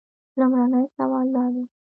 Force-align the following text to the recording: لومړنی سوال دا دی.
لومړنی 0.39 0.85
سوال 0.97 1.27
دا 1.35 1.45
دی. 1.53 1.63